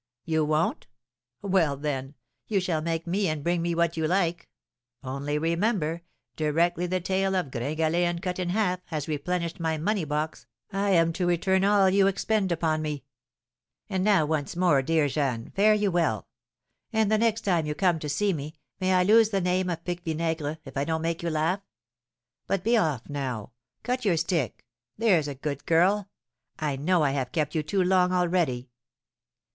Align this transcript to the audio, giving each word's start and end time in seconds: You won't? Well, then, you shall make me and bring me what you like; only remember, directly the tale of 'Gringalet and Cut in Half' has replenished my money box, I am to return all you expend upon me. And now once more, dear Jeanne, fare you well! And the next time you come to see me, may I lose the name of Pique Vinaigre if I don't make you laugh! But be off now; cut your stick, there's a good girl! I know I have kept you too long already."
You 0.25 0.43
won't? 0.43 0.87
Well, 1.43 1.77
then, 1.77 2.15
you 2.47 2.59
shall 2.59 2.81
make 2.81 3.05
me 3.05 3.27
and 3.27 3.43
bring 3.43 3.61
me 3.61 3.75
what 3.75 3.97
you 3.97 4.07
like; 4.07 4.49
only 5.03 5.37
remember, 5.37 6.01
directly 6.35 6.87
the 6.87 6.99
tale 6.99 7.35
of 7.35 7.51
'Gringalet 7.51 8.03
and 8.05 8.19
Cut 8.19 8.39
in 8.39 8.49
Half' 8.49 8.79
has 8.85 9.07
replenished 9.07 9.59
my 9.59 9.77
money 9.77 10.03
box, 10.03 10.47
I 10.71 10.89
am 10.89 11.13
to 11.13 11.27
return 11.27 11.63
all 11.63 11.87
you 11.87 12.07
expend 12.07 12.51
upon 12.51 12.81
me. 12.81 13.03
And 13.91 14.03
now 14.03 14.25
once 14.25 14.55
more, 14.55 14.81
dear 14.81 15.07
Jeanne, 15.07 15.51
fare 15.51 15.75
you 15.75 15.91
well! 15.91 16.27
And 16.91 17.11
the 17.11 17.19
next 17.19 17.41
time 17.41 17.67
you 17.67 17.75
come 17.75 17.99
to 17.99 18.09
see 18.09 18.33
me, 18.33 18.55
may 18.79 18.93
I 18.95 19.03
lose 19.03 19.29
the 19.29 19.39
name 19.39 19.69
of 19.69 19.83
Pique 19.85 20.01
Vinaigre 20.03 20.57
if 20.65 20.77
I 20.77 20.83
don't 20.83 21.03
make 21.03 21.21
you 21.21 21.29
laugh! 21.29 21.61
But 22.47 22.63
be 22.63 22.75
off 22.75 23.07
now; 23.07 23.51
cut 23.83 24.03
your 24.03 24.17
stick, 24.17 24.65
there's 24.97 25.27
a 25.27 25.35
good 25.35 25.63
girl! 25.67 26.09
I 26.57 26.75
know 26.75 27.03
I 27.03 27.11
have 27.11 27.31
kept 27.31 27.53
you 27.53 27.61
too 27.61 27.83
long 27.83 28.11
already." 28.11 28.71